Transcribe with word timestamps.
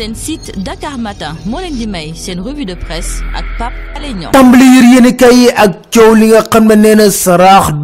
seen 0.00 0.14
site 0.14 0.52
Dakar 0.64 0.96
Matin 0.98 1.36
moo 1.44 1.60
leen 1.60 1.76
di 1.76 1.86
may 1.86 2.14
seen 2.14 2.40
revue 2.40 2.64
de 2.64 2.74
presse 2.74 3.20
ak 3.36 3.44
Pape 3.58 3.76
Alé 3.96 4.14
Niang. 4.16 4.32
Tàmbali 4.32 4.64
yër 4.74 4.86
yéen 4.94 5.08
kay 5.20 5.34
yi 5.42 5.48
ak 5.64 5.90
coow 5.92 6.14
li 6.16 6.30
nga 6.30 6.40
xam 6.48 6.64
ne 6.72 6.76
nee 6.76 6.96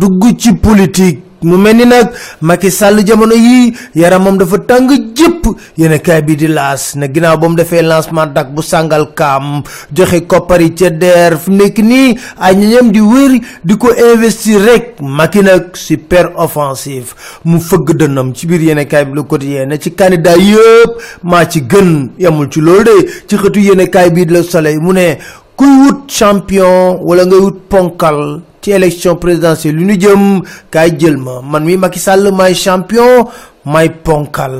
dugg 0.00 0.24
ci 0.40 0.54
politique 0.56 1.25
mu 1.46 1.56
mel 1.62 1.76
ni 1.78 1.84
nag 1.86 2.10
Macky 2.42 2.70
Sall 2.70 3.02
jamono 3.06 3.34
yi 3.34 3.72
yaramam 3.94 4.36
dafa 4.38 4.58
tàng 4.68 4.88
jëpp 5.14 5.42
yéen 5.78 5.94
kaay 6.02 6.22
bi 6.26 6.34
di 6.36 6.48
laas 6.50 6.94
ne 6.98 7.06
ginnaaw 7.08 7.36
ba 7.38 7.48
mu 7.48 7.54
defee 7.56 7.82
lancement 7.82 8.34
dak 8.34 8.50
bu 8.54 8.62
sàngal 8.62 9.06
kaam 9.14 9.62
joxe 9.94 10.20
koppari 10.26 10.74
ca 10.74 10.90
deer 10.90 11.38
fu 11.38 11.50
nekk 11.54 11.78
nii 11.78 12.18
ay 12.42 12.54
ñañam 12.58 12.90
di 12.92 13.00
wër 13.00 13.32
di 13.64 13.74
ko 13.78 13.92
investir 13.94 14.60
rek. 14.66 14.84
Macky 15.00 15.42
nag 15.42 15.76
super 15.76 16.32
offensif 16.36 17.14
mu 17.44 17.60
fëgg 17.60 17.94
dënnam 18.00 18.34
ci 18.34 18.46
biir 18.46 18.62
yéen 18.62 18.82
kaay 18.86 19.04
bi 19.06 19.14
le 19.14 19.22
quotidien 19.22 19.66
ne 19.70 19.76
ci 19.78 19.92
candidat 19.94 20.36
yëpp 20.36 20.90
maa 21.22 21.46
ci 21.46 21.60
gën 21.62 22.10
yamul 22.18 22.48
ci 22.50 22.60
de. 22.60 22.96
Ci 23.28 23.36
xëtu 23.36 23.60
yéen 23.60 23.86
kaay 23.90 24.10
bi 24.10 24.24
Le 24.26 24.42
Soleil 24.42 24.78
mu 24.80 24.92
ne 24.92 25.16
kuy 25.56 25.90
champion 26.08 26.98
wala 27.02 27.24
ngay 27.26 27.38
wut 27.38 27.58
ponkal 27.68 28.42
ci 28.66 28.72
élection 28.72 29.14
présidentielle 29.14 29.76
lu 29.76 29.84
ñu 29.86 29.94
jëm. 30.00 30.42
Kaay 30.72 30.98
jël 30.98 31.16
ma. 31.16 31.40
Man 31.40 31.64
mi 31.64 31.76
Macky 31.76 32.00
Sall 32.00 32.32
may 32.32 32.52
champion 32.52 33.28
may 33.66 33.90
ponkal. 33.90 34.54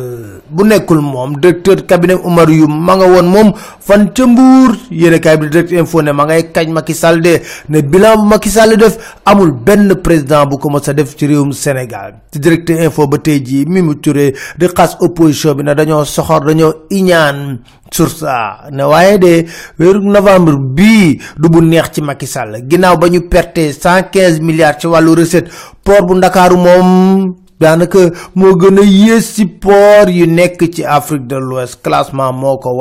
Bu 0.50 0.64
nekkul 0.66 0.98
moom 1.00 1.38
directeur 1.40 1.86
cabinet 1.86 2.18
Oumar 2.26 2.50
yu 2.50 2.66
ma 2.66 2.96
nga 2.98 3.06
woon 3.06 3.26
moom 3.30 3.52
fan 3.80 4.10
ca 4.14 4.26
Mbuur 4.26 4.74
yéene 4.90 5.20
kaay 5.22 5.36
bi 5.38 5.48
direct 5.48 5.70
info 5.72 6.02
ne 6.02 6.10
ma 6.12 6.24
ngay 6.26 6.50
kañ 6.52 6.72
Macky 6.74 6.94
Sall 6.94 7.20
de 7.22 7.38
ne 7.68 7.82
bilan 7.82 8.26
Macky 8.26 8.50
Sall 8.50 8.76
def 8.76 8.98
amul 9.24 9.52
benn 9.52 9.94
président 10.02 10.46
bu 10.46 10.58
ko 10.58 10.70
mës 10.70 10.88
a 10.90 10.92
def 10.92 11.14
ci 11.16 11.26
réewum 11.26 11.52
Sénégal. 11.52 12.14
Ci 12.32 12.40
direct 12.40 12.68
info 12.70 13.06
ba 13.06 13.18
tey 13.18 13.38
jii 13.44 13.66
Mimi 13.66 13.94
Touré 14.00 14.34
di 14.58 14.66
xas 14.66 14.96
opposition 15.00 15.54
bi 15.54 15.62
ne 15.62 15.74
dañoo 15.74 16.04
soxor 16.04 16.44
dañoo 16.44 16.74
iñaan 16.90 17.60
sur 17.92 18.10
ça. 18.10 18.66
Ne 18.72 18.82
waaye 18.82 19.18
de 19.18 19.46
weeru 19.78 20.00
novembre 20.02 20.58
bii 20.58 21.20
du 21.38 21.48
bu 21.48 21.60
neex 21.62 21.92
ci 21.92 22.00
Macky 22.02 22.26
Sall. 22.26 22.64
Ginnaaw 22.68 22.98
ba 22.98 23.08
ñu 23.08 23.28
perte 23.28 23.70
cent 23.72 24.10
quinze 24.10 24.40
milliards 24.40 24.80
ci 24.80 24.86
wàllu 24.88 25.14
recette 25.14 25.48
port 25.84 26.02
bu 26.06 26.14
Ndakaaru 26.16 26.56
moom 26.56 27.34
daanaka 27.60 28.10
moo 28.34 28.54
gën 28.56 28.78
a 28.78 29.20
ci 29.20 29.46
port 29.46 30.08
yu 30.10 30.26
nekk 30.26 30.60
ci 30.74 30.84
Afrique 30.84 31.26
de 31.26 31.36
l'Ouest. 31.36 31.80
Classement 31.82 32.32
moo 32.32 32.58
ko 32.58 32.76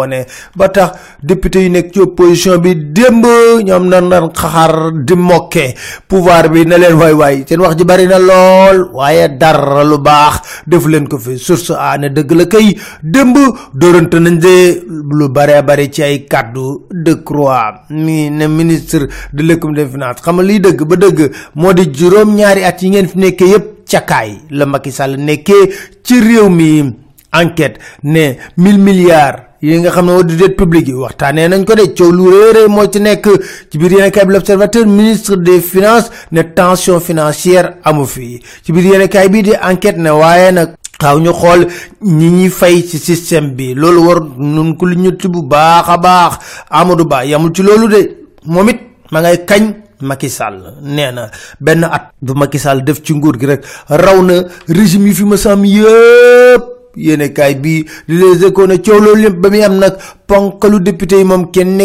ba 0.56 0.70
tax 0.70 0.92
député 1.24 1.64
yu 1.64 1.70
nekk 1.70 1.94
ci 1.94 2.00
opposition 2.02 2.58
bi 2.60 2.76
démb 2.76 3.26
ñoom 3.64 3.88
na 3.90 4.02
nan 4.02 4.30
xaxar 4.34 4.92
di 5.06 5.16
mokke 5.16 5.74
pouvoir 6.08 6.50
bi 6.50 6.66
na 6.66 6.78
leen 6.78 6.94
waay 6.96 7.14
waay 7.14 7.44
seen 7.48 7.60
wax 7.62 7.76
ji 7.78 7.84
bari 7.86 8.08
na 8.08 8.18
lool 8.20 8.90
waaye 8.94 9.30
dara 9.38 9.84
lu 9.84 9.98
baax. 9.98 10.42
Def 10.68 10.86
leen 10.88 11.08
ko 11.08 11.18
fi. 11.20 11.38
Source 11.38 11.72
a 11.72 11.98
ne 11.98 12.10
dëgg 12.10 12.32
la 12.32 12.46
kay. 12.46 12.76
Démb 13.04 13.38
dóorante 13.74 14.16
nañ 14.20 14.38
de 14.40 14.84
lu 15.12 15.30
bare 15.30 15.62
bari 15.64 15.90
ci 15.92 16.04
ay 16.04 16.26
kàddu 16.28 16.88
de 16.92 17.14
croix. 17.24 17.86
Mi 17.90 18.30
ne 18.30 18.48
ministre 18.48 19.08
de 19.34 19.44
l'économie 19.44 19.84
des 19.84 19.90
finances. 19.90 20.22
Xam 20.22 20.42
liy 20.42 20.60
dëgg 20.60 20.84
ba 20.84 20.96
dëgg 20.96 21.32
moo 21.56 21.74
di 21.74 21.90
juróom 21.94 22.36
ñaari 22.36 22.64
at 22.64 22.82
yi 22.82 22.90
ngeen 22.90 23.08
fi 23.08 23.18
nekkee 23.20 23.48
yépp 23.48 23.75
cakaay 23.88 24.38
la 24.52 24.66
Macky 24.66 24.92
Sall 24.92 25.18
nekkee 25.18 25.70
ci 26.04 26.20
réew 26.20 26.50
mi 26.50 26.94
enquête 27.34 27.80
ne 28.04 28.34
mille 28.58 28.78
milliards 28.80 29.42
yi 29.62 29.80
nga 29.80 29.90
xam 29.92 30.06
ne 30.12 30.24
di 30.24 30.36
dette 30.36 30.56
publique 30.56 30.88
yi 30.88 30.94
waxtaanee 30.94 31.48
nañ 31.48 31.64
ko 31.66 31.74
de 31.76 31.86
coow 31.98 32.12
lu 32.12 32.30
réeré 32.34 32.68
moo 32.68 32.86
ci 32.92 33.00
nekk 33.00 33.26
ci 33.72 33.78
biir 33.78 33.92
yéen 33.94 34.12
kaay 34.12 34.26
bi 34.26 34.34
l'observateur 34.34 34.86
ministre 34.86 35.36
des 35.38 35.60
finances 35.62 36.12
ne 36.32 36.42
tension 36.44 37.00
financière 37.00 37.76
amu 37.84 38.06
fi. 38.06 38.42
Ci 38.64 38.72
biir 38.72 38.86
yéen 38.94 39.08
kaay 39.08 39.30
bii 39.30 39.44
di 39.44 39.54
enquête 39.62 39.98
ne 39.98 40.10
waaye 40.10 40.52
nag 40.52 40.70
xaw 41.00 41.20
ñu 41.20 41.32
xool 41.34 41.68
ñi 42.02 42.30
ñuy 42.30 42.50
fay 42.50 42.84
ci 42.84 42.98
système 43.00 43.52
bi. 43.56 43.74
Loolu 43.74 44.02
war 44.08 44.20
nun 44.38 44.76
ko 44.78 44.86
lu 44.86 44.96
ñu 44.98 45.12
bu 45.30 45.42
baax 45.44 45.86
a 45.90 45.98
baax. 45.98 46.34
Amadou 46.70 47.06
Ba 47.06 47.26
yamul 47.26 47.52
ci 47.54 47.62
loolu 47.64 47.88
de. 47.88 48.02
Moom 48.46 48.70
it 48.70 48.80
ma 49.12 49.22
ngay 49.22 49.46
kañ 49.46 49.74
Macky 50.06 50.30
Sall 50.30 50.62
nee 50.82 51.12
na 51.12 51.30
benn 51.60 51.84
at 51.84 52.14
bu 52.22 52.34
Macky 52.38 52.60
Sall 52.62 52.84
def 52.86 53.02
ci 53.04 53.14
nguur 53.14 53.38
gi 53.40 53.46
rek 53.46 53.62
raw 53.90 54.22
na 54.22 54.44
régime 54.70 55.08
yi 55.10 55.14
fi 55.18 55.24
ma 55.26 55.38
sam 55.38 55.66
yëpp 55.66 56.64
yéenekaay 56.96 57.56
bii 57.60 57.86
di 58.08 58.14
les 58.18 58.46
échos 58.48 58.68
coow 58.86 59.00
loolu 59.00 59.22
lépp 59.24 59.40
ba 59.42 59.50
muy 59.50 59.64
am 59.64 59.78
nag 59.78 59.98
ponkalu 60.28 60.80
député 60.80 61.18
yi 61.18 61.24
moom 61.24 61.52
kenn 61.52 61.80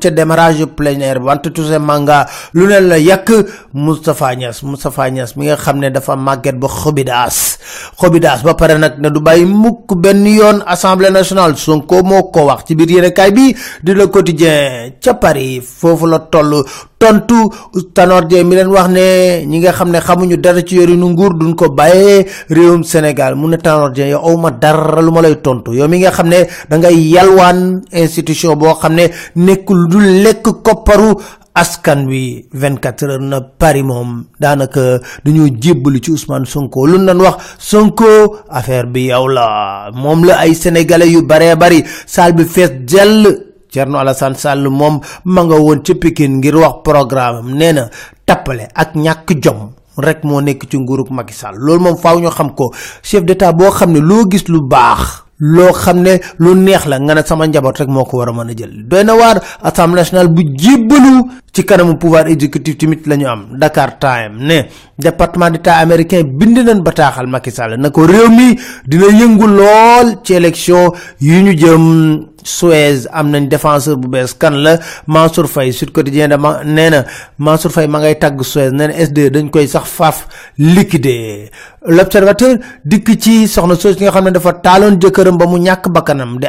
ca 0.00 0.10
démarrage 0.10 0.64
plénière 0.76 1.20
wante 1.22 1.52
Toussaint 1.52 1.78
Manga 1.78 2.26
lu 2.54 2.66
ne 2.66 2.78
la 2.80 2.98
yàq 2.98 3.30
Moustapha 3.74 4.34
Niass 4.36 4.62
Moustapha 4.62 5.10
Niass 5.10 5.36
mi 5.36 5.46
nga 5.46 5.56
xam 5.56 5.78
ne 5.78 5.90
dafa 5.90 6.16
màgget 6.16 6.56
ba 6.58 6.68
xobidaas. 6.68 7.58
Xobidaas 8.00 8.42
ba 8.44 8.54
pare 8.54 8.78
nag 8.78 8.98
ne 9.00 9.08
du 9.10 9.20
bàyyi 9.20 9.44
mukk 9.44 9.94
benn 9.96 10.26
yoon 10.26 10.62
assemblée 10.66 11.10
nationale 11.10 11.56
Sonko 11.56 12.02
moo 12.02 12.30
ko 12.30 12.46
wax 12.46 12.64
ci 12.66 12.74
biir 12.74 12.90
yéene 12.90 13.12
kaay 13.12 13.30
bi 13.32 13.54
di 13.82 13.92
le 13.94 14.06
quotidien. 14.08 14.92
Ca 15.02 15.14
Paris 15.14 15.60
foofu 15.60 16.06
la 16.06 16.18
toll. 16.20 16.64
Tontu 16.98 17.50
Tanor 17.92 18.24
Dieng 18.24 18.46
mi 18.48 18.54
leen 18.56 18.68
wax 18.72 18.88
ne 18.88 19.44
ñi 19.46 19.58
nga 19.60 19.72
xam 19.72 19.90
ne 19.90 20.00
xamuñu 20.00 20.36
dara 20.40 20.62
ci 20.64 20.76
yorinu 20.76 21.08
nguur 21.10 21.34
duñ 21.34 21.54
ko 21.54 21.68
bàyyee 21.70 22.26
réewum 22.48 22.84
Sénégal. 22.84 23.34
Mu 23.36 23.48
ne 23.48 23.56
Tanor 23.58 23.90
Dieng 23.92 24.10
yow 24.10 24.20
awma 24.24 24.50
dara 24.50 25.02
lu 25.02 25.10
ma 25.12 25.20
lay 25.20 25.36
tontu. 25.42 25.72
Yow 25.74 25.88
mi 25.88 25.98
nga 25.98 26.10
xam 26.10 26.28
ne 26.28 26.46
da 26.70 26.76
ngay 26.78 26.96
yalwaan 27.12 27.65
institution 27.92 28.54
boo 28.56 28.74
xam 28.80 28.94
ne 28.94 29.08
nekkul 29.36 29.88
du 29.88 29.98
lekk 30.00 30.44
kopparu 30.62 31.14
askan 31.56 32.04
wi. 32.06 32.44
24 32.52 33.08
heures 33.08 33.24
na 33.24 33.40
Paris 33.40 33.82
moom 33.82 34.24
daanaka 34.40 35.00
dañoo 35.24 35.48
jébbalu 35.60 35.98
ci 36.04 36.10
Ousmane 36.12 36.44
Sonko. 36.46 36.86
Lu 36.86 36.98
nan 36.98 37.20
wax 37.20 37.56
Sonko 37.58 38.36
affaire 38.50 38.86
bi 38.86 39.06
yow 39.08 39.26
la. 39.28 39.90
Moom 39.94 40.24
la 40.24 40.38
ay 40.44 40.54
sénégalais 40.54 41.08
yu 41.10 41.22
baree 41.22 41.56
bari. 41.56 41.82
Salle 42.06 42.34
bi 42.34 42.44
fees 42.44 42.70
jell 42.86 43.42
Thierno 43.70 43.98
Alassane 43.98 44.34
Sall 44.36 44.68
moom 44.68 45.00
ma 45.24 45.42
nga 45.44 45.56
woon 45.56 45.80
ca 45.82 45.94
Pikine 45.94 46.36
ngir 46.38 46.56
wax 46.56 46.82
programme 46.84 47.38
am. 47.38 47.54
Nee 47.56 47.72
na 47.72 47.88
tappale 48.26 48.68
ak 48.74 48.94
ñàkk 48.94 49.40
jom 49.42 49.72
rek 49.96 50.24
moo 50.24 50.40
nekk 50.40 50.68
ci 50.70 50.76
nguurug 50.78 51.10
Macky 51.10 51.32
Sall. 51.34 51.56
Loolu 51.56 51.80
moom 51.80 51.96
faaw 51.96 52.20
ñu 52.20 52.28
xam 52.30 52.54
ko. 52.54 52.70
Chef 53.02 53.24
d'état 53.24 53.52
boo 53.52 53.70
xam 53.70 53.92
ne 53.92 54.00
loo 54.00 54.28
gis 54.30 54.44
lu 54.48 54.60
baax 54.60 55.25
loo 55.38 55.72
xam 55.72 56.00
ne 56.02 56.18
lu 56.38 56.54
neex 56.54 56.86
la 56.86 56.98
nga 56.98 57.14
ne 57.14 57.22
sama 57.24 57.46
njaboot 57.46 57.76
rek 57.78 57.88
moo 57.88 58.04
ko 58.04 58.18
war 58.18 58.28
a 58.28 58.32
mën 58.32 58.50
a 58.50 58.54
jël 58.56 58.72
doy 58.88 59.04
na 59.04 59.14
waar 59.14 59.40
assemblée 59.62 60.00
nationale 60.02 60.28
bu 60.28 60.42
jébbalu 60.56 61.24
ci 61.56 61.64
kanamu 61.64 61.96
pouvoir 61.96 62.28
exécutif 62.28 62.76
tamit 62.76 63.00
la 63.06 63.16
ñu 63.16 63.26
am 63.26 63.56
Dakar 63.56 63.96
Time 63.98 64.36
ne 64.44 64.58
département 64.98 65.48
d'état 65.48 65.76
américain 65.80 66.20
bind 66.22 66.58
nañ 66.58 66.82
bataaxal 66.84 67.26
Macky 67.26 67.50
Sall 67.50 67.78
na 67.80 67.88
ko 67.88 68.04
réew 68.06 68.28
mi 68.28 68.48
dina 68.86 69.06
yëngu 69.08 69.46
lool 69.58 70.08
ci 70.22 70.34
élection 70.34 70.92
yu 71.18 71.40
ñu 71.42 71.56
jëm 71.56 72.26
Suez 72.44 73.08
am 73.10 73.30
nañ 73.30 73.48
défenseur 73.48 73.96
bu 73.96 74.06
bees 74.08 74.34
kan 74.38 74.50
la 74.52 74.76
Mansour 75.06 75.48
Faye 75.48 75.72
Sud 75.72 75.92
Quotidien 75.92 76.28
dama 76.28 76.60
nee 76.64 76.90
na 76.90 77.04
Mansour 77.38 77.72
Faye 77.72 77.88
ma 77.88 78.00
ngay 78.00 78.18
tagg 78.20 78.36
Suez 78.42 78.70
nee 78.72 78.88
na 78.88 78.92
SD 79.06 79.30
dañ 79.32 79.48
koy 79.50 79.66
sax 79.66 79.88
faaf 79.88 80.26
liquider 80.58 81.48
l'observateur 81.88 82.58
dikk 82.84 83.16
ci 83.18 83.48
soxna 83.48 83.74
soos 83.80 83.96
nga 83.98 84.10
xam 84.12 84.24
ne 84.28 84.30
dafa 84.36 84.52
taaloon 84.60 85.00
jëkkëram 85.00 85.38
ba 85.40 85.46
mu 85.46 85.56
ñàkk 85.58 85.88
bakkanam 85.88 86.36
di 86.38 86.46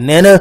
nee 0.00 0.22
na 0.22 0.38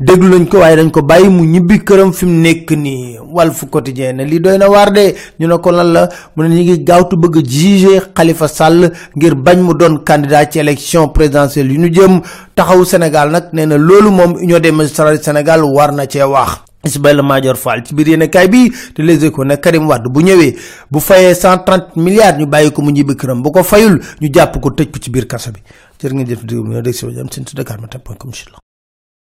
déglu 0.00 0.28
lañ 0.30 0.46
ko 0.46 0.58
waaye 0.62 0.76
dañ 0.76 0.90
ko 0.90 1.02
bàyyi 1.02 1.28
mu 1.28 1.44
ñibbi 1.44 1.82
këram 1.84 2.12
fi 2.12 2.24
mu 2.26 2.40
nekk 2.40 2.70
nii. 2.70 3.18
Walf 3.34 3.64
Quotidien 3.70 4.14
ne 4.16 4.24
lii 4.24 4.38
doy 4.40 4.56
na 4.58 4.68
waar 4.70 4.92
de. 4.92 5.14
Ñu 5.40 5.48
ne 5.48 5.58
ko 5.58 5.70
lan 5.72 5.92
la? 5.92 6.08
Mu 6.36 6.42
ne 6.44 6.54
ñu 6.54 6.62
ngi 6.62 6.84
gaawtu 6.84 7.16
bëgg 7.16 7.36
a 7.38 7.40
juger 7.42 8.12
Khalifa 8.14 8.46
Sall 8.48 8.92
ngir 9.16 9.34
bañ 9.34 9.58
mu 9.60 9.74
doon 9.74 9.98
candidat 10.04 10.52
ci 10.52 10.58
élection 10.60 11.08
présidentielle 11.08 11.72
yu 11.72 11.78
ñu 11.80 11.92
jëm. 11.92 12.20
Taxawu 12.54 12.84
Sénégal 12.84 13.30
nag 13.32 13.48
nee 13.52 13.66
na 13.66 13.76
loolu 13.76 14.10
moom 14.10 14.36
Union 14.40 14.60
des 14.60 14.72
Sénégal 15.20 15.62
war 15.64 15.90
na 15.92 16.06
cee 16.08 16.22
wax. 16.22 16.62
Ismaïla 16.84 17.22
Madior 17.22 17.56
Fall 17.56 17.82
ci 17.84 17.92
biir 17.92 18.08
yéen 18.08 18.30
kaay 18.30 18.46
bi 18.48 18.70
te 18.94 19.02
Les 19.02 19.24
Échos 19.24 19.44
ne 19.44 19.56
Karim 19.56 19.88
Wade 19.88 20.06
bu 20.08 20.20
ñëwee 20.22 20.54
bu 20.90 21.00
cent 21.00 21.58
trente 21.66 21.96
milliards 21.96 22.38
ñu 22.38 22.46
bàyyi 22.46 22.70
ko 22.70 22.82
mu 22.82 22.90
ñibbi 22.92 23.16
këram. 23.16 23.42
Bu 23.42 23.50
ko 23.50 23.64
fayul 23.64 23.98
ñu 24.20 24.28
jàpp 24.32 24.60
ko 24.60 24.70
ko 24.70 24.84
ci 25.02 25.10
biir 25.10 25.26
kaso 25.26 25.50
bi. 25.50 25.58
Jërë 26.00 26.14
ngeen 26.14 26.28
jëf 26.28 26.44
dégg 26.44 26.68
nga 26.68 26.82
dégg 26.82 26.94
si 26.94 27.04
wajan 27.04 27.26
seen 27.32 27.44
Dakar 27.52 27.80
Matin 27.80 27.98
point 27.98 28.14
com 28.16 28.30